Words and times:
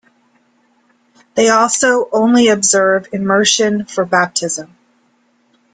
They 1.35 1.49
also 1.49 2.09
only 2.11 2.47
observe 2.47 3.09
immersion 3.13 3.85
for 3.85 4.03
baptism. 4.03 4.75